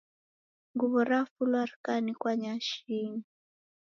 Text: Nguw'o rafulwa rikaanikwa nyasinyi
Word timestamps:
Nguw'o 0.71 1.01
rafulwa 1.09 1.59
rikaanikwa 1.69 2.31
nyasinyi 2.41 3.23